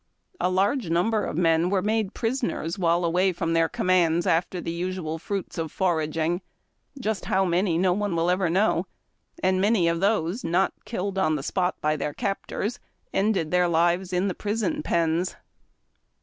A 0.39 0.49
large 0.49 0.89
number 0.89 1.23
of 1.25 1.37
men 1.37 1.69
were 1.69 1.83
made 1.83 2.15
prisoners 2.15 2.79
while 2.79 3.05
away 3.05 3.31
from 3.31 3.53
their 3.53 3.69
commands 3.69 4.25
after 4.25 4.59
the 4.59 4.71
usual 4.71 5.19
fruits 5.19 5.59
of 5.59 5.71
foraging— 5.71 6.41
just 6.99 7.25
how 7.25 7.45
many, 7.45 7.77
no 7.77 7.93
one 7.93 8.15
will 8.15 8.31
ever 8.31 8.49
know; 8.49 8.87
and 9.43 9.61
many 9.61 9.87
of 9.87 9.99
those 9.99 10.43
not 10.43 10.73
killed 10.85 11.19
on 11.19 11.35
the 11.35 11.43
spot 11.43 11.79
by 11.81 11.95
their 11.97 12.15
captors 12.15 12.79
ended 13.13 13.51
their 13.51 13.67
lives 13.67 14.11
in 14.11 14.27
the 14.27 14.33
prison 14.33 14.81
pens. 14.81 15.35